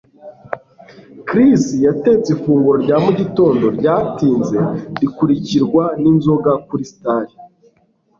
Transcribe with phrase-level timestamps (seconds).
[1.27, 4.57] Chris yatetse ifunguro rya mugitondo ryatinze
[4.99, 7.25] rikurikirwa n'inzoga kuri Star.